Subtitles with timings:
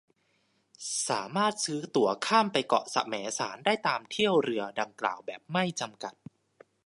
[1.09, 6.13] สามารถซื้อตั๋วข้ามไปเกาะแสมสารได้ตามเที่ยวเรือดังกล่าวแบบไม่จำกัด